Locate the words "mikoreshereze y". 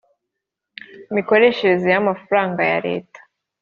1.15-1.99